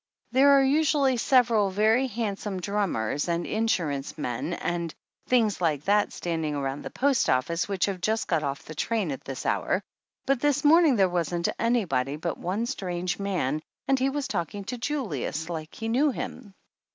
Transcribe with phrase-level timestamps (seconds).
[0.31, 4.91] There are usually several very handsome drummers and insurance men and
[5.27, 8.73] things like that standing around the post office which have just got off of the
[8.73, 9.83] train at this hour,
[10.25, 14.77] but this morning there wasn't anybody but one strange man and he was talking to
[14.79, 16.55] Julius like he knew him.